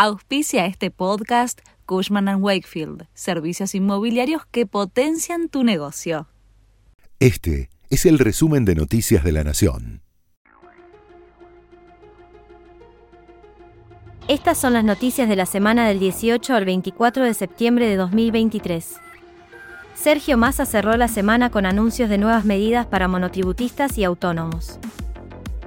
Auspicia 0.00 0.64
este 0.66 0.92
podcast 0.92 1.58
Cushman⁇ 1.84 2.26
Wakefield, 2.40 3.08
servicios 3.14 3.74
inmobiliarios 3.74 4.46
que 4.46 4.64
potencian 4.64 5.48
tu 5.48 5.64
negocio. 5.64 6.28
Este 7.18 7.68
es 7.90 8.06
el 8.06 8.20
resumen 8.20 8.64
de 8.64 8.76
Noticias 8.76 9.24
de 9.24 9.32
la 9.32 9.42
Nación. 9.42 10.02
Estas 14.28 14.56
son 14.56 14.74
las 14.74 14.84
noticias 14.84 15.28
de 15.28 15.34
la 15.34 15.46
semana 15.46 15.88
del 15.88 15.98
18 15.98 16.54
al 16.54 16.64
24 16.64 17.24
de 17.24 17.34
septiembre 17.34 17.88
de 17.88 17.96
2023. 17.96 18.98
Sergio 19.96 20.38
Massa 20.38 20.64
cerró 20.64 20.96
la 20.96 21.08
semana 21.08 21.50
con 21.50 21.66
anuncios 21.66 22.08
de 22.08 22.18
nuevas 22.18 22.44
medidas 22.44 22.86
para 22.86 23.08
monotributistas 23.08 23.98
y 23.98 24.04
autónomos. 24.04 24.78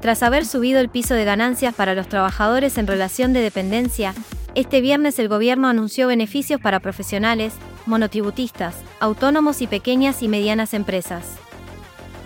Tras 0.02 0.24
haber 0.24 0.48
subido 0.48 0.80
el 0.80 0.90
piso 0.90 1.14
de 1.14 1.26
ganancias 1.26 1.76
para 1.76 1.94
los 1.94 2.08
trabajadores 2.08 2.80
en 2.80 2.88
relación 2.88 3.34
de 3.34 3.42
dependencia, 3.42 4.16
este 4.56 4.82
viernes 4.82 5.20
el 5.20 5.30
gobierno 5.30 5.68
anunció 5.68 6.08
beneficios 6.08 6.60
para 6.60 6.80
profesionales, 6.80 7.54
monotributistas, 7.86 8.76
autónomos 9.00 9.62
y 9.62 9.68
pequeñas 9.68 10.24
y 10.24 10.28
medianas 10.28 10.74
empresas. 10.74 11.36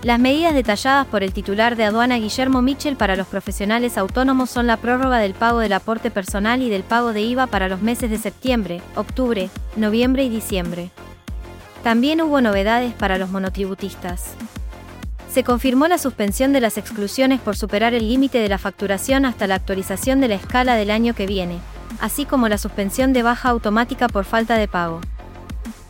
Las 0.04 0.20
medidas 0.20 0.54
detalladas 0.54 1.06
por 1.08 1.22
el 1.22 1.34
titular 1.34 1.76
de 1.76 1.84
aduana 1.84 2.18
Guillermo 2.18 2.62
Mitchell 2.62 2.96
para 2.96 3.18
los 3.18 3.28
profesionales 3.28 3.98
autónomos 3.98 4.50
son 4.50 4.68
la 4.68 4.78
prórroga 4.78 5.18
del 5.18 5.34
pago 5.34 5.60
del 5.60 5.74
aporte 5.74 6.12
personal 6.12 6.62
y 6.62 6.70
del 6.70 6.84
pago 6.84 7.12
de 7.12 7.24
IVA 7.24 7.48
para 7.48 7.68
los 7.68 7.82
meses 7.82 8.10
de 8.10 8.18
septiembre, 8.18 8.82
octubre, 8.96 9.50
noviembre 9.76 10.24
y 10.24 10.30
diciembre. 10.30 10.92
También 11.84 12.22
hubo 12.22 12.40
novedades 12.40 12.94
para 12.94 13.18
los 13.18 13.32
monotributistas. 13.32 14.36
Se 15.36 15.44
confirmó 15.44 15.90
la 15.90 15.98
suspensión 15.98 16.54
de 16.54 16.62
las 16.62 16.78
exclusiones 16.78 17.42
por 17.42 17.58
superar 17.58 17.94
el 17.94 18.08
límite 18.08 18.38
de 18.38 18.48
la 18.48 18.58
facturación 18.58 19.26
hasta 19.26 19.48
la 19.48 19.56
actualización 19.56 20.22
de 20.22 20.30
la 20.30 20.36
escala 20.36 20.76
del 20.76 20.90
año 20.90 21.14
que 21.14 21.28
viene, 21.28 21.60
así 22.00 22.24
como 22.24 22.48
la 22.48 22.58
suspensión 22.58 23.12
de 23.12 23.22
baja 23.22 23.50
automática 23.50 24.08
por 24.08 24.24
falta 24.24 24.56
de 24.56 24.70
pago. 24.70 25.02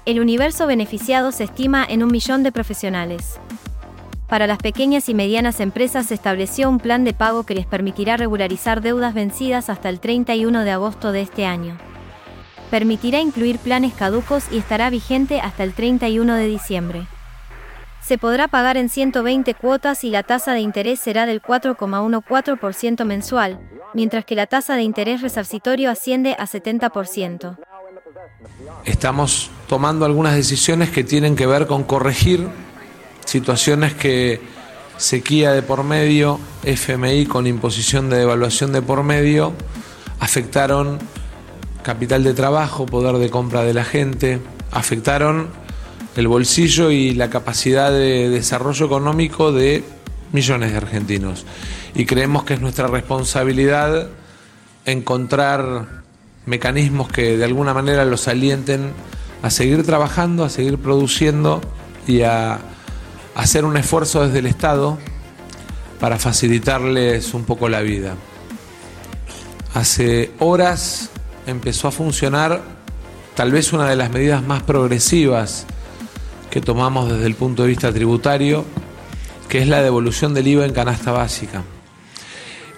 El 0.08 0.20
universo 0.20 0.66
beneficiado 0.66 1.32
se 1.32 1.44
estima 1.44 1.86
en 1.88 2.02
un 2.02 2.12
millón 2.12 2.42
de 2.42 2.52
profesionales. 2.52 3.40
Para 4.28 4.48
las 4.48 4.58
pequeñas 4.58 5.10
y 5.10 5.14
medianas 5.14 5.60
empresas 5.60 6.08
se 6.08 6.16
estableció 6.16 6.68
un 6.68 6.80
plan 6.80 7.04
de 7.04 7.14
pago 7.14 7.44
que 7.44 7.54
les 7.54 7.68
permitirá 7.68 8.18
regularizar 8.18 8.82
deudas 8.82 9.14
vencidas 9.14 9.70
hasta 9.70 9.90
el 9.90 10.00
31 10.00 10.64
de 10.64 10.72
agosto 10.72 11.12
de 11.12 11.22
este 11.22 11.46
año 11.46 11.78
permitirá 12.72 13.22
incluir 13.22 13.60
planes 13.60 13.94
caducos 13.94 14.46
y 14.52 14.58
estará 14.58 14.90
vigente 14.90 15.40
hasta 15.40 15.64
el 15.64 15.74
31 15.74 16.34
de 16.34 16.48
diciembre. 16.48 17.08
Se 18.06 18.20
podrá 18.20 18.48
pagar 18.48 18.78
en 18.78 18.88
120 18.88 19.56
cuotas 19.56 20.04
y 20.04 20.12
la 20.12 20.22
tasa 20.22 20.54
de 20.54 20.60
interés 20.60 21.00
será 21.00 21.26
del 21.26 21.42
4,14% 21.42 23.04
mensual, 23.04 23.60
mientras 23.96 24.26
que 24.26 24.36
la 24.36 24.46
tasa 24.46 24.76
de 24.76 24.84
interés 24.84 25.24
resarcitorio 25.24 25.90
asciende 25.90 26.36
a 26.38 26.46
70%. 26.46 27.58
Estamos 28.84 29.50
tomando 29.68 30.06
algunas 30.06 30.36
decisiones 30.36 30.92
que 30.92 31.04
tienen 31.04 31.36
que 31.36 31.48
ver 31.48 31.66
con 31.66 31.84
corregir 31.84 32.48
situaciones 33.26 33.96
que 33.96 34.40
sequía 34.98 35.52
de 35.52 35.64
por 35.64 35.84
medio, 35.84 36.40
FMI 36.64 37.26
con 37.26 37.48
imposición 37.48 38.12
de 38.12 38.18
devaluación 38.18 38.72
de 38.72 38.84
por 38.84 39.02
medio, 39.02 39.54
afectaron 40.20 41.00
capital 41.82 42.24
de 42.24 42.36
trabajo, 42.36 42.86
poder 42.86 43.16
de 43.18 43.32
compra 43.32 43.64
de 43.64 43.74
la 43.74 43.84
gente, 43.84 44.40
afectaron 44.70 45.65
el 46.16 46.28
bolsillo 46.28 46.92
y 46.92 47.14
la 47.14 47.30
capacidad 47.30 47.92
de 47.92 48.30
desarrollo 48.30 48.86
económico 48.86 49.52
de 49.52 49.84
millones 50.32 50.72
de 50.72 50.78
argentinos. 50.78 51.46
Y 51.94 52.06
creemos 52.06 52.44
que 52.44 52.56
es 52.56 52.62
nuestra 52.62 52.88
responsabilidad 52.88 54.10
encontrar 54.86 56.04
mecanismos 56.46 57.10
que 57.10 57.38
de 57.38 57.46
alguna 57.46 57.74
manera 57.74 58.06
los 58.06 58.28
alienten 58.28 58.94
a 59.42 59.50
seguir 59.50 59.84
trabajando, 59.86 60.44
a 60.44 60.50
seguir 60.50 60.78
produciendo 60.78 61.62
y 62.08 62.22
a 62.22 62.60
hacer 63.36 63.66
un 63.66 63.78
esfuerzo 63.78 64.26
desde 64.26 64.40
el 64.40 64.46
Estado 64.46 64.98
para 66.00 66.18
facilitarles 66.18 67.34
un 67.34 67.44
poco 67.44 67.68
la 67.68 67.82
vida. 67.82 68.16
Hace 69.74 70.32
horas 70.40 71.10
empezó 71.46 71.90
a 71.90 71.92
funcionar 71.92 72.62
tal 73.36 73.52
vez 73.52 73.74
una 73.74 73.90
de 73.90 73.96
las 73.98 74.12
medidas 74.12 74.42
más 74.44 74.64
progresivas 74.64 75.66
que 76.56 76.62
tomamos 76.62 77.12
desde 77.12 77.26
el 77.26 77.36
punto 77.36 77.64
de 77.64 77.68
vista 77.68 77.92
tributario, 77.92 78.64
que 79.50 79.62
es 79.62 79.68
la 79.68 79.82
devolución 79.82 80.34
del 80.34 80.48
IVA 80.48 80.64
en 80.64 80.72
canasta 80.72 81.12
básica. 81.12 81.66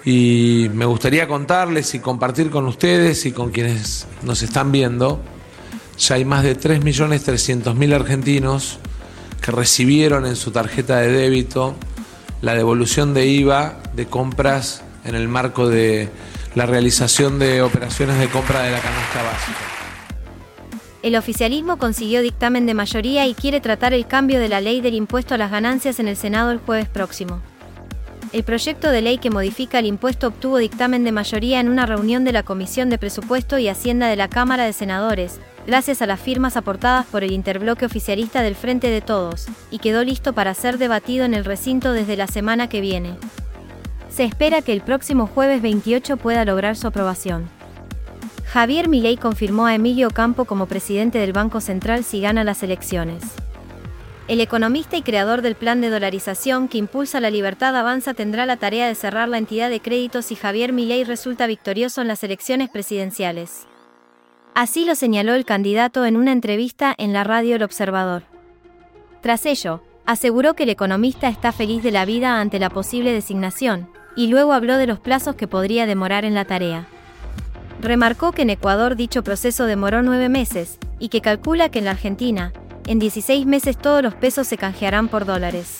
Y 0.04 0.72
me 0.74 0.86
gustaría 0.86 1.28
contarles 1.28 1.94
y 1.94 2.00
compartir 2.00 2.50
con 2.50 2.66
ustedes 2.66 3.28
y 3.28 3.34
con 3.34 3.52
quienes 3.52 4.08
nos 4.24 4.42
están 4.42 4.72
viendo, 4.72 5.22
ya 5.96 6.16
hay 6.16 6.26
más 6.26 6.42
de 6.42 6.60
3.300.000 6.60 7.94
argentinos 7.94 8.80
que 9.42 9.52
recibieron 9.52 10.26
en 10.26 10.38
su 10.38 10.50
tarjeta 10.50 10.98
de 10.98 11.12
débito 11.12 11.76
la 12.42 12.56
devolución 12.56 13.14
de 13.14 13.28
IVA 13.28 13.78
de 13.96 14.08
compras 14.08 14.82
en 15.06 15.14
el 15.14 15.28
marco 15.28 15.70
de 15.70 16.10
la 16.56 16.66
realización 16.66 17.38
de 17.38 17.62
operaciones 17.62 18.18
de 18.18 18.28
compra 18.28 18.64
de 18.64 18.72
la 18.72 18.80
canasta 18.80 19.22
básica. 19.22 19.87
El 21.04 21.16
oficialismo 21.16 21.78
consiguió 21.78 22.22
dictamen 22.22 22.66
de 22.66 22.74
mayoría 22.74 23.28
y 23.28 23.36
quiere 23.36 23.62
tratar 23.62 23.94
el 23.94 24.08
cambio 24.08 24.40
de 24.40 24.50
la 24.50 24.62
ley 24.62 24.82
del 24.82 24.96
impuesto 24.96 25.36
a 25.36 25.38
las 25.38 25.52
ganancias 25.52 26.00
en 26.00 26.08
el 26.08 26.18
Senado 26.18 26.52
el 26.52 26.58
jueves 26.58 26.90
próximo. 26.90 27.40
El 28.34 28.44
proyecto 28.44 28.90
de 28.90 29.02
ley 29.02 29.20
que 29.20 29.30
modifica 29.30 29.80
el 29.80 29.86
impuesto 29.86 30.28
obtuvo 30.28 30.58
dictamen 30.58 31.04
de 31.04 31.14
mayoría 31.14 31.60
en 31.60 31.70
una 31.70 31.86
reunión 31.86 32.26
de 32.26 32.34
la 32.34 32.44
Comisión 32.44 32.90
de 32.90 32.98
Presupuesto 32.98 33.58
y 33.58 33.70
Hacienda 33.70 34.08
de 34.08 34.18
la 34.18 34.28
Cámara 34.28 34.66
de 34.66 34.74
Senadores, 34.74 35.40
gracias 35.66 36.02
a 36.02 36.08
las 36.08 36.20
firmas 36.20 36.58
aportadas 36.58 37.06
por 37.06 37.24
el 37.24 37.32
interbloque 37.32 37.86
oficialista 37.86 38.42
del 38.42 38.56
Frente 38.56 38.90
de 38.90 39.00
Todos, 39.00 39.48
y 39.72 39.80
quedó 39.80 40.04
listo 40.04 40.34
para 40.34 40.54
ser 40.56 40.78
debatido 40.78 41.24
en 41.24 41.36
el 41.36 41.46
recinto 41.46 41.94
desde 41.94 42.18
la 42.18 42.28
semana 42.28 42.68
que 42.68 42.82
viene. 42.82 43.16
Se 44.10 44.26
espera 44.26 44.62
que 44.62 44.74
el 44.74 44.82
próximo 44.82 45.28
jueves 45.28 45.62
28 45.62 46.18
pueda 46.18 46.44
lograr 46.44 46.76
su 46.76 46.88
aprobación. 46.88 47.57
Javier 48.52 48.88
Milei 48.88 49.18
confirmó 49.18 49.66
a 49.66 49.76
Emilio 49.76 50.10
Campo 50.10 50.46
como 50.46 50.68
presidente 50.68 51.20
del 51.20 51.34
Banco 51.34 51.60
Central 51.60 52.06
si 52.06 52.22
gana 52.22 52.46
las 52.46 52.64
elecciones. 52.64 53.22
El 54.30 54.40
economista 54.40 54.96
y 54.96 55.02
creador 55.02 55.42
del 55.42 55.56
plan 55.56 55.82
de 55.82 55.90
dolarización 55.90 56.70
que 56.70 56.78
impulsa 56.78 57.20
la 57.20 57.30
libertad 57.30 57.76
avanza 57.76 58.14
tendrá 58.14 58.46
la 58.46 58.56
tarea 58.56 58.88
de 58.88 58.96
cerrar 58.96 59.28
la 59.28 59.38
entidad 59.38 59.70
de 59.70 59.82
créditos 59.82 60.26
si 60.26 60.36
Javier 60.36 60.72
Milei 60.72 61.04
resulta 61.04 61.46
victorioso 61.46 62.02
en 62.02 62.08
las 62.08 62.24
elecciones 62.24 62.70
presidenciales. 62.70 63.68
Así 64.56 64.86
lo 64.86 64.96
señaló 64.96 65.34
el 65.34 65.46
candidato 65.46 66.06
en 66.06 66.16
una 66.16 66.32
entrevista 66.32 66.96
en 66.98 67.12
la 67.12 67.26
radio 67.26 67.58
El 67.58 67.64
Observador. 67.64 68.24
Tras 69.22 69.46
ello, 69.46 69.82
aseguró 70.06 70.54
que 70.54 70.64
el 70.64 70.70
economista 70.70 71.28
está 71.28 71.52
feliz 71.52 71.84
de 71.84 71.92
la 71.92 72.06
vida 72.06 72.40
ante 72.40 72.60
la 72.60 72.70
posible 72.70 73.12
designación, 73.12 73.90
y 74.16 74.28
luego 74.28 74.54
habló 74.54 74.78
de 74.78 74.88
los 74.88 75.00
plazos 75.00 75.36
que 75.36 75.48
podría 75.48 75.86
demorar 75.86 76.24
en 76.24 76.34
la 76.34 76.46
tarea. 76.46 76.88
Remarcó 77.82 78.32
que 78.32 78.42
en 78.42 78.50
Ecuador 78.50 78.96
dicho 78.96 79.24
proceso 79.24 79.66
demoró 79.66 80.02
nueve 80.02 80.30
meses, 80.30 80.80
y 81.00 81.10
que 81.10 81.22
calcula 81.22 81.70
que 81.70 81.80
en 81.80 81.86
la 81.86 81.92
Argentina, 81.92 82.54
en 82.88 83.00
16 83.00 83.46
meses 83.46 83.78
todos 83.78 84.02
los 84.02 84.16
pesos 84.16 84.48
se 84.48 84.58
canjearán 84.58 85.10
por 85.10 85.26
dólares. 85.26 85.80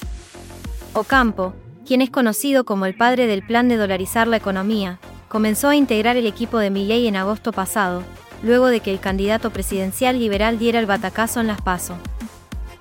Ocampo, 0.94 1.54
quien 1.86 2.02
es 2.02 2.10
conocido 2.10 2.66
como 2.66 2.86
el 2.86 2.96
padre 2.96 3.28
del 3.28 3.46
plan 3.46 3.70
de 3.70 3.78
dolarizar 3.78 4.28
la 4.28 4.38
economía, 4.38 5.00
comenzó 5.28 5.70
a 5.70 5.76
integrar 5.76 6.18
el 6.18 6.28
equipo 6.28 6.60
de 6.60 6.70
Milley 6.70 7.08
en 7.08 7.16
agosto 7.16 7.52
pasado, 7.52 8.04
luego 8.44 8.68
de 8.68 8.82
que 8.82 8.92
el 8.92 9.00
candidato 9.00 9.50
presidencial 9.50 10.20
liberal 10.20 10.60
diera 10.60 10.80
el 10.80 10.86
batacazo 10.86 11.40
en 11.40 11.48
las 11.48 11.62
PASO. 11.62 11.98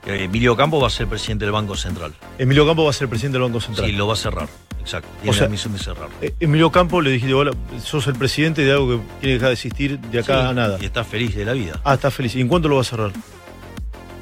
Emilio 0.07 0.57
Campo 0.57 0.81
va 0.81 0.87
a 0.87 0.91
ser 0.91 1.07
presidente 1.07 1.45
del 1.45 1.53
Banco 1.53 1.77
Central. 1.77 2.15
Emilio 2.39 2.67
Campo 2.67 2.85
va 2.85 2.91
a 2.91 2.93
ser 2.93 3.09
presidente 3.09 3.39
del 3.39 3.49
Banco 3.49 3.61
Central. 3.61 3.87
Sí, 3.87 3.93
lo 3.93 4.07
va 4.07 4.15
a 4.15 4.17
cerrar. 4.17 4.49
Exacto, 4.81 5.09
tiene 5.21 5.37
la 5.37 5.49
misión 5.49 5.73
de 5.73 5.81
cerrar. 5.81 6.09
Eh, 6.23 6.33
Emilio 6.39 6.71
Campo 6.71 7.01
le 7.01 7.11
dije, 7.11 7.35
hola, 7.35 7.51
sos 7.83 8.07
el 8.07 8.15
presidente 8.15 8.63
de 8.65 8.71
algo 8.71 8.89
que 8.89 8.97
tiene 8.97 9.21
que 9.21 9.33
dejar 9.33 9.49
de 9.49 9.55
existir 9.55 9.99
de 9.99 10.21
acá 10.21 10.49
a 10.49 10.55
nada. 10.55 10.79
Y 10.81 10.85
está 10.85 11.03
feliz 11.03 11.35
de 11.35 11.45
la 11.45 11.55
vida. 11.55 11.81
Ah, 11.83 11.95
está 11.95 12.13
feliz. 12.13 12.37
¿Y 12.37 12.41
en 12.41 12.47
cuánto 12.47 12.69
lo 12.69 12.77
va 12.77 12.83
a 12.83 12.85
cerrar? 12.85 13.11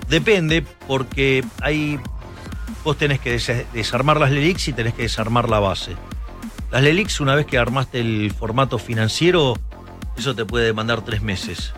Depende, 0.08 0.64
porque 0.86 1.44
hay. 1.60 2.00
Vos 2.82 2.96
tenés 2.96 3.20
que 3.20 3.38
desarmar 3.74 4.18
las 4.18 4.30
LELIX 4.30 4.68
y 4.68 4.72
tenés 4.72 4.94
que 4.94 5.02
desarmar 5.02 5.50
la 5.50 5.58
base. 5.58 5.96
Las 6.70 6.82
LELIX, 6.82 7.20
una 7.20 7.34
vez 7.34 7.44
que 7.44 7.58
armaste 7.58 8.00
el 8.00 8.32
formato 8.32 8.78
financiero, 8.78 9.54
eso 10.16 10.34
te 10.34 10.46
puede 10.46 10.64
demandar 10.64 11.02
tres 11.02 11.20
meses. 11.20 11.74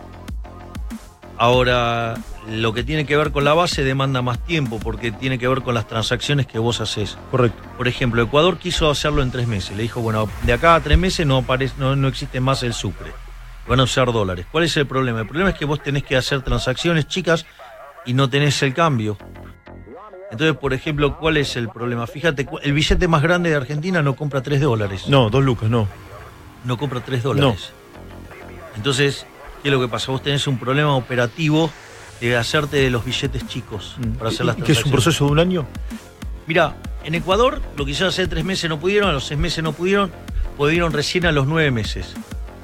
Ahora, 1.37 2.15
lo 2.49 2.73
que 2.73 2.83
tiene 2.83 3.05
que 3.05 3.17
ver 3.17 3.31
con 3.31 3.43
la 3.43 3.53
base 3.53 3.83
demanda 3.83 4.21
más 4.21 4.39
tiempo 4.39 4.79
porque 4.79 5.11
tiene 5.11 5.37
que 5.37 5.47
ver 5.47 5.61
con 5.61 5.73
las 5.73 5.87
transacciones 5.87 6.47
que 6.47 6.59
vos 6.59 6.79
haces. 6.79 7.17
Correcto. 7.29 7.61
Por 7.75 7.87
ejemplo, 7.87 8.21
Ecuador 8.21 8.57
quiso 8.57 8.89
hacerlo 8.89 9.21
en 9.21 9.31
tres 9.31 9.47
meses. 9.47 9.75
Le 9.75 9.83
dijo, 9.83 10.01
bueno, 10.01 10.29
de 10.43 10.53
acá 10.53 10.75
a 10.75 10.81
tres 10.81 10.97
meses 10.97 11.25
no, 11.25 11.37
aparece, 11.37 11.75
no, 11.77 11.95
no 11.95 12.07
existe 12.07 12.39
más 12.39 12.63
el 12.63 12.73
sucre. 12.73 13.11
Van 13.67 13.81
a 13.81 13.83
usar 13.83 14.11
dólares. 14.13 14.45
¿Cuál 14.49 14.63
es 14.63 14.77
el 14.77 14.87
problema? 14.87 15.19
El 15.19 15.27
problema 15.27 15.49
es 15.49 15.57
que 15.57 15.65
vos 15.65 15.83
tenés 15.83 16.03
que 16.03 16.15
hacer 16.15 16.41
transacciones 16.41 17.07
chicas 17.07 17.45
y 18.05 18.13
no 18.13 18.29
tenés 18.29 18.61
el 18.63 18.73
cambio. 18.73 19.17
Entonces, 20.31 20.55
por 20.57 20.73
ejemplo, 20.73 21.17
¿cuál 21.17 21.37
es 21.37 21.55
el 21.57 21.69
problema? 21.69 22.07
Fíjate, 22.07 22.47
el 22.63 22.73
billete 22.73 23.07
más 23.07 23.21
grande 23.21 23.49
de 23.49 23.55
Argentina 23.55 24.01
no 24.01 24.15
compra 24.15 24.41
tres 24.41 24.61
dólares. 24.61 25.07
No, 25.07 25.29
dos 25.29 25.43
lucas, 25.43 25.69
no. 25.69 25.87
No 26.63 26.77
compra 26.77 27.01
tres 27.01 27.23
dólares. 27.23 27.71
Entonces, 28.75 29.25
¿qué 29.61 29.69
es 29.69 29.73
lo 29.73 29.81
que 29.81 29.87
pasa? 29.89 30.11
Vos 30.11 30.21
tenés 30.21 30.47
un 30.47 30.57
problema 30.57 30.95
operativo 30.95 31.71
de 32.21 32.35
hacerte 32.35 32.77
de 32.77 32.89
los 32.89 33.05
billetes 33.05 33.47
chicos 33.47 33.95
para 34.17 34.29
hacer 34.29 34.45
las 34.45 34.57
¿Y 34.57 34.61
¿Qué 34.61 34.71
es 34.71 34.79
un 34.79 34.91
transacciones. 34.91 34.91
proceso 34.91 35.25
de 35.25 35.31
un 35.31 35.39
año? 35.39 35.67
Mira, 36.47 36.75
en 37.03 37.15
Ecuador 37.15 37.61
lo 37.75 37.85
que 37.85 37.91
hicieron 37.91 38.09
hace 38.09 38.27
tres 38.27 38.43
meses 38.43 38.69
no 38.69 38.79
pudieron, 38.79 39.09
a 39.09 39.13
los 39.13 39.25
seis 39.25 39.39
meses 39.39 39.63
no 39.63 39.73
pudieron, 39.73 40.11
pudieron 40.57 40.93
recién 40.93 41.25
a 41.25 41.31
los 41.31 41.47
nueve 41.47 41.71
meses. 41.71 42.13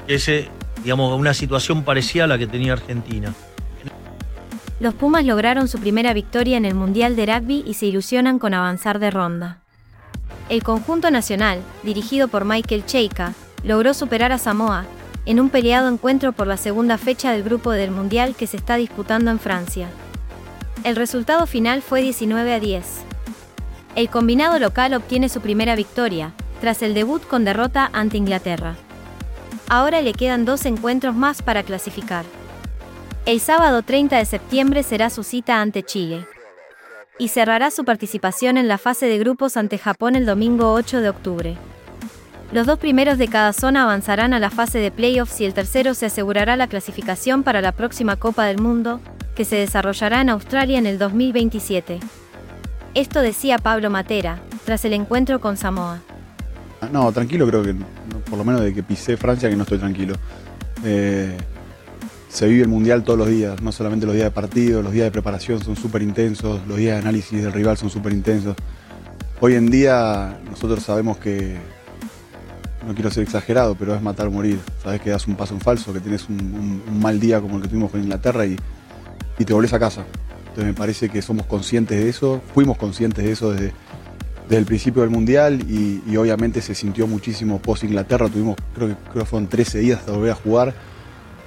Ese, 0.08 0.50
digamos, 0.84 1.18
una 1.18 1.34
situación 1.34 1.84
parecida 1.84 2.26
a 2.26 2.28
la 2.28 2.38
que 2.38 2.48
tenía 2.48 2.74
Argentina. 2.74 3.34
Los 4.80 4.94
Pumas 4.96 5.24
lograron 5.26 5.68
su 5.68 5.80
primera 5.80 6.14
victoria 6.14 6.58
en 6.58 6.66
el 6.66 6.76
Mundial 6.76 7.16
de 7.16 7.26
Rugby 7.26 7.64
y 7.66 7.76
se 7.76 7.86
ilusionan 7.86 8.40
con 8.40 8.54
avanzar 8.54 9.00
de 9.00 9.12
ronda. 9.12 9.60
El 10.50 10.62
conjunto 10.64 11.10
nacional, 11.10 11.62
dirigido 11.84 12.28
por 12.28 12.44
Michael 12.44 12.86
Cheika, 12.86 13.34
logró 13.64 13.94
superar 13.94 14.34
a 14.34 14.38
Samoa 14.38 14.86
en 15.26 15.40
un 15.40 15.50
peleado 15.50 15.90
encuentro 15.90 16.34
por 16.34 16.48
la 16.48 16.58
segunda 16.58 16.98
fecha 16.98 17.32
del 17.32 17.44
grupo 17.44 17.72
del 17.72 17.92
Mundial 17.92 18.36
que 18.36 18.48
se 18.48 18.58
está 18.58 18.76
disputando 18.76 19.32
en 19.32 19.40
Francia. 19.40 19.88
El 20.84 20.96
resultado 20.96 21.48
final 21.48 21.82
fue 21.82 22.02
19 22.02 22.54
a 22.54 22.60
10. 22.60 22.86
El 23.96 24.10
combinado 24.10 24.60
local 24.60 24.94
obtiene 24.94 25.30
su 25.30 25.40
primera 25.40 25.76
victoria, 25.76 26.34
tras 26.60 26.82
el 26.82 26.94
debut 26.94 27.26
con 27.26 27.46
derrota 27.46 27.90
ante 27.94 28.18
Inglaterra. 28.18 28.76
Ahora 29.70 30.02
le 30.02 30.14
quedan 30.14 30.46
dos 30.46 30.66
encuentros 30.66 31.16
más 31.16 31.42
para 31.42 31.64
clasificar. 31.64 32.26
El 33.26 33.40
sábado 33.40 33.82
30 33.82 34.18
de 34.18 34.26
septiembre 34.26 34.84
será 34.84 35.10
su 35.10 35.24
cita 35.24 35.62
ante 35.62 35.84
Chile. 35.84 36.26
Y 37.18 37.30
cerrará 37.30 37.72
su 37.72 37.86
participación 37.86 38.58
en 38.58 38.68
la 38.68 38.78
fase 38.78 39.06
de 39.06 39.20
grupos 39.20 39.56
ante 39.56 39.78
Japón 39.78 40.16
el 40.16 40.26
domingo 40.26 40.74
8 40.74 41.00
de 41.00 41.10
octubre. 41.10 41.58
Los 42.54 42.68
dos 42.68 42.78
primeros 42.78 43.18
de 43.18 43.28
cada 43.28 43.52
zona 43.52 43.82
avanzarán 43.82 44.32
a 44.32 44.40
la 44.40 44.52
fase 44.52 44.78
de 44.78 44.92
playoffs 44.92 45.42
y 45.42 45.46
el 45.46 45.56
tercero 45.56 45.96
se 45.96 46.06
asegurará 46.06 46.56
la 46.56 46.68
clasificación 46.68 47.42
para 47.42 47.62
la 47.62 47.72
próxima 47.72 48.16
Copa 48.16 48.46
del 48.46 48.60
Mundo, 48.62 49.00
que 49.34 49.44
se 49.44 49.56
desarrollará 49.56 50.22
en 50.22 50.30
Australia 50.30 50.78
en 50.78 50.86
el 50.86 51.00
2027. 51.00 52.00
Esto 52.94 53.22
decía 53.22 53.58
Pablo 53.58 53.90
Matera, 53.90 54.40
tras 54.66 54.86
el 54.86 54.94
encuentro 54.94 55.42
con 55.42 55.58
Samoa. 55.58 56.02
No, 56.92 57.12
tranquilo 57.12 57.48
creo 57.48 57.64
que, 57.64 57.74
por 58.30 58.38
lo 58.38 58.46
menos 58.46 58.62
de 58.62 58.72
que 58.72 58.84
pisé 58.84 59.18
Francia, 59.18 59.50
que 59.50 59.56
no 59.56 59.64
estoy 59.64 59.80
tranquilo. 59.80 60.14
Eh, 60.84 61.36
se 62.30 62.48
vive 62.48 62.62
el 62.62 62.70
Mundial 62.70 63.04
todos 63.04 63.18
los 63.18 63.30
días, 63.30 63.64
no 63.64 63.72
solamente 63.72 64.06
los 64.06 64.14
días 64.14 64.26
de 64.26 64.32
partido, 64.32 64.84
los 64.84 64.92
días 64.92 65.06
de 65.06 65.12
preparación 65.12 65.60
son 65.60 65.76
súper 65.76 66.04
intensos, 66.04 66.62
los 66.68 66.78
días 66.78 66.98
de 66.98 67.02
análisis 67.02 67.42
del 67.42 67.52
rival 67.52 67.78
son 67.78 67.90
súper 67.90 68.14
intensos. 68.14 68.56
Hoy 69.40 69.56
en 69.56 69.72
día 69.72 70.40
nosotros 70.52 70.84
sabemos 70.84 71.18
que, 71.18 71.58
no 72.86 72.94
quiero 72.94 73.10
ser 73.12 73.24
exagerado, 73.24 73.76
pero 73.76 73.96
es 73.96 74.02
matar 74.02 74.28
o 74.28 74.32
morir. 74.32 74.60
Sabes 74.82 75.02
que 75.02 75.10
das 75.10 75.28
un 75.28 75.36
paso 75.36 75.54
en 75.54 75.62
falso, 75.62 75.94
que 75.94 76.00
tienes 76.00 76.28
un, 76.30 76.82
mal 77.00 77.20
día 77.20 77.40
como 77.42 77.58
el 77.58 77.62
que 77.62 77.68
tuvimos 77.68 77.92
con 77.92 78.02
Inglaterra 78.02 78.46
y, 78.46 78.58
te 79.44 79.54
volvés 79.54 79.74
a 79.74 79.80
casa. 79.80 80.06
Entonces 80.40 80.66
me 80.66 80.74
parece 80.74 81.10
que 81.10 81.22
somos 81.22 81.46
conscientes 81.48 81.98
de 82.02 82.10
eso, 82.10 82.42
fuimos 82.54 82.78
conscientes 82.78 83.26
de 83.26 83.32
eso 83.32 83.52
desde, 83.52 83.74
el 84.50 84.66
principio 84.66 85.02
del 85.02 85.10
Mundial 85.10 85.62
y, 85.70 86.16
obviamente 86.16 86.62
se 86.62 86.76
sintió 86.76 87.08
muchísimo 87.08 87.60
post 87.60 87.84
Inglaterra. 87.84 88.30
Tuvimos, 88.30 88.56
creo 88.76 88.96
que, 89.14 89.26
fueron 89.26 89.48
13 89.48 89.80
días 89.80 90.00
hasta 90.00 90.12
volver 90.12 90.32
a 90.32 90.36
jugar. 90.36 90.74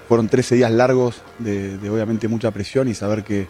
Fueron 0.09 0.29
13 0.29 0.57
días 0.57 0.71
largos 0.71 1.23
de, 1.39 1.79
obviamente 1.89 2.29
mucha 2.29 2.51
presión 2.51 2.89
y 2.89 2.95
saber 2.95 3.25
que, 3.25 3.47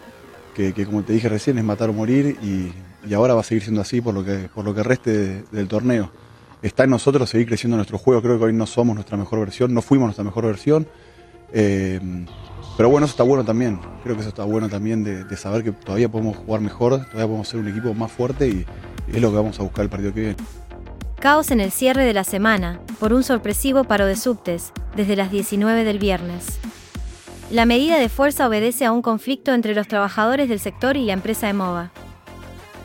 como 0.85 1.03
te 1.03 1.13
dije 1.13 1.29
recién, 1.29 1.57
es 1.57 1.63
matar 1.63 1.89
o 1.89 1.93
morir 1.93 2.37
y, 2.41 2.71
ahora 3.13 3.33
va 3.33 3.41
a 3.41 3.43
seguir 3.43 3.63
siendo 3.63 3.81
así 3.81 4.01
por 4.01 4.13
lo 4.13 4.23
que, 4.23 4.49
por 4.53 4.65
lo 4.65 4.75
que 4.75 4.83
reste 4.83 5.11
de- 5.11 5.43
del 5.51 5.67
torneo. 5.67 6.11
Está 6.61 6.85
en 6.85 6.89
nosotros 6.89 7.29
seguir 7.29 7.47
creciendo 7.47 7.77
nuestro 7.77 7.97
juego. 7.97 8.21
Creo 8.21 8.37
que 8.37 8.45
hoy 8.45 8.53
no 8.53 8.65
somos 8.65 8.95
nuestra 8.95 9.17
mejor 9.17 9.39
versión, 9.39 9.73
no 9.73 9.81
fuimos 9.81 10.07
nuestra 10.07 10.23
mejor 10.23 10.45
versión. 10.45 10.87
Eh, 11.53 11.99
pero 12.75 12.89
bueno, 12.89 13.05
eso 13.05 13.13
está 13.13 13.23
bueno 13.23 13.43
también. 13.43 13.79
Creo 14.03 14.15
que 14.15 14.21
eso 14.21 14.29
está 14.29 14.43
bueno 14.43 14.69
también 14.69 15.03
de, 15.03 15.37
saber 15.37 15.63
que 15.63 15.71
todavía 15.71 16.09
podemos 16.09 16.37
jugar 16.37 16.61
mejor, 16.61 16.91
todavía 17.05 17.25
podemos 17.25 17.47
ser 17.47 17.59
un 17.59 17.67
equipo 17.67 17.93
más 17.93 18.11
fuerte 18.11 18.47
y, 18.47 18.65
y 19.07 19.15
es 19.15 19.21
lo 19.21 19.29
que 19.31 19.35
vamos 19.37 19.59
a 19.59 19.63
buscar 19.63 19.83
el 19.83 19.89
partido 19.89 20.13
que 20.13 20.19
viene. 20.19 20.35
Caos 21.19 21.49
en 21.49 21.59
el 21.59 21.71
cierre 21.71 22.05
de 22.05 22.13
la 22.13 22.23
semana, 22.23 22.79
por 22.99 23.13
un 23.13 23.23
sorpresivo 23.23 23.83
paro 23.83 24.05
de 24.05 24.15
subtes, 24.15 24.71
desde 24.95 25.15
las 25.15 25.31
19 25.31 25.83
del 25.83 25.97
viernes. 25.97 26.59
La 27.49 27.65
medida 27.65 27.97
de 27.97 28.09
fuerza 28.09 28.47
obedece 28.47 28.85
a 28.85 28.91
un 28.91 29.01
conflicto 29.01 29.53
entre 29.53 29.73
los 29.73 29.87
trabajadores 29.87 30.49
del 30.49 30.59
sector 30.59 30.97
y 30.97 31.05
la 31.05 31.13
empresa 31.13 31.49
Emova. 31.49 31.91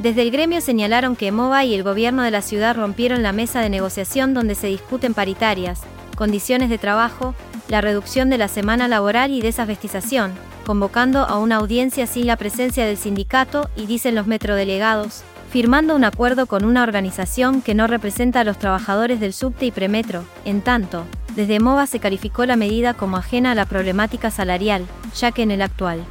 Desde 0.03 0.23
el 0.23 0.33
gremio 0.33 0.61
señalaron 0.61 1.15
que 1.15 1.29
Emova 1.29 1.65
y 1.65 1.77
el 1.77 1.85
gobierno 1.85 2.25
de 2.25 2.33
la 2.33 2.43
ciudad 2.43 2.75
rompieron 2.75 3.23
la 3.23 3.33
mesa 3.33 3.61
de 3.61 3.71
negociación 3.71 4.35
donde 4.35 4.57
se 4.57 4.67
discuten 4.67 5.15
paritarias, 5.15 5.83
condiciones 6.17 6.71
de 6.71 6.79
trabajo, 6.79 7.37
la 7.69 7.81
reducción 7.81 8.29
de 8.29 8.37
la 8.37 8.49
semana 8.49 8.89
laboral 8.89 9.31
y 9.31 9.41
desavestización, 9.41 10.33
convocando 10.67 11.21
a 11.21 11.39
una 11.39 11.55
audiencia 11.55 12.09
sin 12.09 12.27
la 12.27 12.37
presencia 12.37 12.85
del 12.85 12.97
sindicato 12.97 13.71
y 13.77 13.87
dicen 13.87 14.17
los 14.17 14.27
metrodelegados, 14.27 15.23
firmando 15.53 15.95
un 15.95 16.03
acuerdo 16.03 16.47
con 16.47 16.65
una 16.65 16.83
organización 16.83 17.63
que 17.63 17.77
no 17.77 17.87
representa 17.87 18.41
a 18.41 18.45
los 18.45 18.59
trabajadores 18.59 19.21
del 19.21 19.33
subte 19.33 19.67
y 19.67 19.71
premetro. 19.71 20.25
En 20.45 20.63
tanto, 20.63 21.05
desde 21.37 21.61
MOVA 21.61 21.87
se 21.87 22.01
calificó 22.01 22.45
la 22.45 22.57
medida 22.57 22.95
como 22.95 23.19
ajena 23.19 23.53
a 23.53 23.55
la 23.55 23.67
problemática 23.67 24.33
salarial, 24.33 24.85
ya 25.15 25.31
que 25.31 25.43
en 25.43 25.53
el 25.53 25.63
actual 25.63 26.05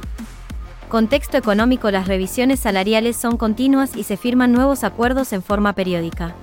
contexto 0.92 1.38
económico 1.38 1.90
las 1.90 2.06
revisiones 2.06 2.60
salariales 2.60 3.16
son 3.16 3.38
continuas 3.38 3.96
y 3.96 4.02
se 4.02 4.18
firman 4.18 4.52
nuevos 4.52 4.84
acuerdos 4.84 5.32
en 5.32 5.42
forma 5.42 5.72
periódica. 5.72 6.34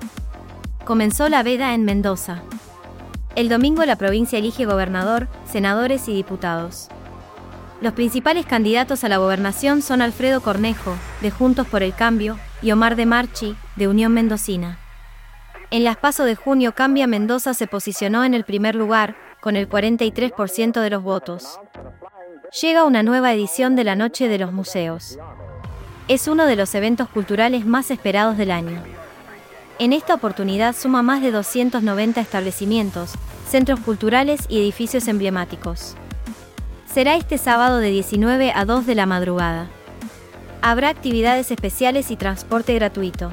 Comenzó 0.84 1.28
la 1.28 1.44
veda 1.44 1.72
en 1.72 1.84
Mendoza. 1.84 2.42
El 3.36 3.48
domingo 3.48 3.84
la 3.84 3.94
provincia 3.94 4.40
elige 4.40 4.64
gobernador, 4.64 5.28
senadores 5.44 6.08
y 6.08 6.14
diputados. 6.14 6.88
Los 7.80 7.92
principales 7.92 8.44
candidatos 8.44 9.04
a 9.04 9.08
la 9.08 9.18
gobernación 9.18 9.82
son 9.82 10.02
Alfredo 10.02 10.40
Cornejo, 10.40 10.96
de 11.20 11.30
Juntos 11.30 11.68
por 11.68 11.84
el 11.84 11.94
Cambio, 11.94 12.36
y 12.60 12.72
Omar 12.72 12.96
de 12.96 13.06
Marchi, 13.06 13.54
de 13.76 13.86
Unión 13.86 14.12
Mendocina. 14.12 14.80
En 15.70 15.84
las 15.84 15.96
PASO 15.96 16.24
de 16.24 16.34
junio 16.34 16.74
Cambia 16.74 17.06
Mendoza 17.06 17.54
se 17.54 17.68
posicionó 17.68 18.24
en 18.24 18.34
el 18.34 18.42
primer 18.42 18.74
lugar, 18.74 19.14
con 19.40 19.54
el 19.54 19.68
43% 19.68 20.80
de 20.80 20.90
los 20.90 21.04
votos. 21.04 21.60
Llega 22.58 22.82
una 22.82 23.04
nueva 23.04 23.32
edición 23.32 23.76
de 23.76 23.84
la 23.84 23.94
Noche 23.94 24.26
de 24.26 24.36
los 24.36 24.52
Museos. 24.52 25.20
Es 26.08 26.26
uno 26.26 26.46
de 26.46 26.56
los 26.56 26.74
eventos 26.74 27.08
culturales 27.08 27.64
más 27.64 27.92
esperados 27.92 28.36
del 28.36 28.50
año. 28.50 28.82
En 29.78 29.92
esta 29.92 30.14
oportunidad 30.14 30.74
suma 30.74 31.00
más 31.00 31.22
de 31.22 31.30
290 31.30 32.20
establecimientos, 32.20 33.12
centros 33.48 33.78
culturales 33.78 34.40
y 34.48 34.58
edificios 34.58 35.06
emblemáticos. 35.06 35.94
Será 36.92 37.14
este 37.14 37.38
sábado 37.38 37.78
de 37.78 37.90
19 37.90 38.52
a 38.52 38.64
2 38.64 38.84
de 38.84 38.94
la 38.96 39.06
madrugada. 39.06 39.68
Habrá 40.60 40.88
actividades 40.88 41.52
especiales 41.52 42.10
y 42.10 42.16
transporte 42.16 42.74
gratuito. 42.74 43.32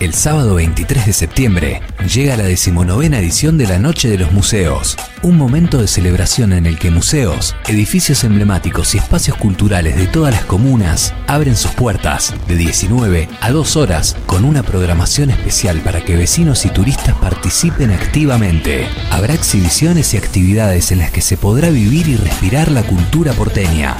El 0.00 0.14
sábado 0.14 0.54
23 0.54 1.06
de 1.06 1.12
septiembre 1.12 1.82
llega 2.14 2.36
la 2.36 2.44
decimonovena 2.44 3.18
edición 3.18 3.58
de 3.58 3.66
la 3.66 3.80
Noche 3.80 4.08
de 4.08 4.16
los 4.16 4.30
Museos, 4.30 4.96
un 5.22 5.36
momento 5.36 5.78
de 5.78 5.88
celebración 5.88 6.52
en 6.52 6.66
el 6.66 6.78
que 6.78 6.92
museos, 6.92 7.56
edificios 7.66 8.22
emblemáticos 8.22 8.94
y 8.94 8.98
espacios 8.98 9.36
culturales 9.36 9.96
de 9.96 10.06
todas 10.06 10.32
las 10.32 10.44
comunas 10.44 11.14
abren 11.26 11.56
sus 11.56 11.72
puertas 11.72 12.32
de 12.46 12.54
19 12.54 13.28
a 13.40 13.50
2 13.50 13.76
horas 13.76 14.16
con 14.26 14.44
una 14.44 14.62
programación 14.62 15.30
especial 15.30 15.80
para 15.80 16.04
que 16.04 16.14
vecinos 16.14 16.64
y 16.64 16.68
turistas 16.68 17.16
participen 17.16 17.90
activamente. 17.90 18.86
Habrá 19.10 19.34
exhibiciones 19.34 20.14
y 20.14 20.16
actividades 20.16 20.92
en 20.92 21.00
las 21.00 21.10
que 21.10 21.22
se 21.22 21.36
podrá 21.36 21.70
vivir 21.70 22.06
y 22.06 22.14
respirar 22.14 22.70
la 22.70 22.84
cultura 22.84 23.32
porteña. 23.32 23.96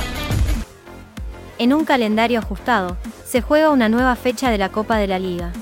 En 1.59 1.75
un 1.75 1.85
calendario 1.85 2.39
ajustado, 2.39 2.97
se 3.27 3.41
juega 3.41 3.71
una 3.71 3.89
nueva 3.89 4.15
fecha 4.15 4.49
de 4.49 4.59
la 4.59 4.69
Copa 4.69 4.97
de 4.97 5.09
la 5.09 5.19
Liga. 5.19 5.53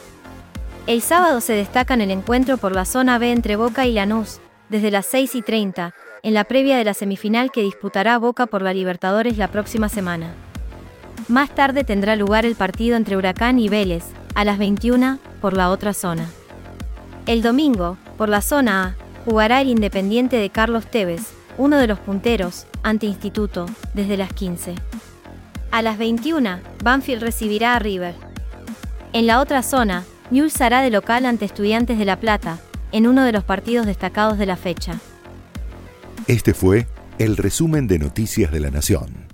El 0.87 1.03
sábado 1.03 1.41
se 1.41 1.53
destaca 1.53 1.95
en 1.95 2.01
el 2.01 2.13
encuentro 2.13 2.59
por 2.59 2.73
la 2.73 2.85
zona 2.85 3.19
B 3.19 3.33
entre 3.33 3.57
Boca 3.57 3.87
y 3.87 3.93
Lanús, 3.93 4.39
desde 4.69 4.93
las 4.93 5.05
6 5.07 5.35
y 5.35 5.43
30, 5.43 5.93
en 6.23 6.33
la 6.33 6.45
previa 6.45 6.77
de 6.77 6.85
la 6.85 6.95
semifinal 6.95 7.51
que 7.51 7.63
disputará 7.63 8.19
Boca 8.19 8.47
por 8.47 8.63
la 8.63 8.73
Libertadores 8.73 9.37
la 9.37 9.49
próxima 9.49 9.89
semana. 9.89 10.33
Más 11.27 11.53
tarde 11.53 11.83
tendrá 11.83 12.15
lugar 12.15 12.47
el 12.47 12.55
partido 12.55 12.97
entre 12.97 13.17
Huracán 13.17 13.59
y 13.59 13.69
Vélez, 13.69 14.05
a 14.37 14.45
las 14.45 14.59
21, 14.59 15.19
por 15.41 15.57
la 15.57 15.71
otra 15.71 15.93
zona. 15.93 16.31
El 17.27 17.43
domingo, 17.43 17.99
por 18.17 18.29
la 18.29 18.41
zona 18.41 18.85
A, 18.85 18.95
jugará 19.25 19.63
el 19.63 19.69
Independiente 19.69 20.37
de 20.37 20.51
Carlos 20.51 20.87
Tevez, 20.87 21.33
uno 21.59 21.79
de 21.79 21.89
los 21.89 21.99
punteros, 21.99 22.65
ante 22.85 23.07
Instituto, 23.07 23.67
desde 23.95 24.17
las 24.17 24.33
15. 24.33 24.77
A 25.73 25.83
las 25.83 25.99
21, 25.99 26.61
Banfield 26.85 27.23
recibirá 27.23 27.75
a 27.75 27.81
River. 27.81 28.15
En 29.13 29.27
la 29.27 29.41
otra 29.41 29.65
zona, 29.65 30.05
Newell's 30.31 30.61
hará 30.61 30.83
de 30.83 30.91
local 30.91 31.25
ante 31.27 31.45
Estudiantes 31.45 31.99
de 31.99 32.05
La 32.05 32.19
Plata, 32.19 32.59
en 32.93 33.07
uno 33.07 33.25
de 33.25 33.33
los 33.33 33.45
partidos 33.45 33.87
destacados 33.87 34.39
de 34.39 34.47
la 34.47 34.57
fecha. 34.57 34.99
Este 36.27 36.55
fue 36.55 36.87
el 37.19 37.37
resumen 37.37 37.87
de 37.87 37.99
Noticias 37.99 38.51
de 38.51 38.61
la 38.61 38.71
Nación. 38.71 39.26